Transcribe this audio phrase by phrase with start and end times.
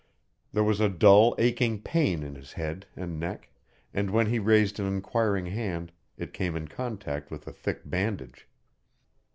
[0.51, 3.49] There was a dull, aching pain in his head and neck
[3.93, 8.47] and when he raised an inquiring hand it came in contact with a thick bandage.